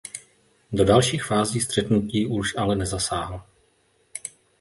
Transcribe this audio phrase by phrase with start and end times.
[0.71, 3.41] Do dalších fází střetnutí už ale nezasáhl.